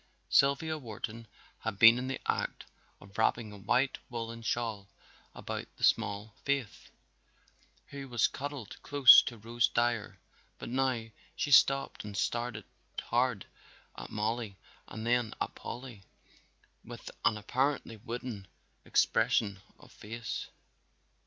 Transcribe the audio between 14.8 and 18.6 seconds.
and then at Polly with an apparently wooden